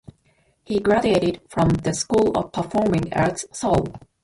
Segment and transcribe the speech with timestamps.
[0.63, 3.85] He graduated from the School of Performing Arts Seoul.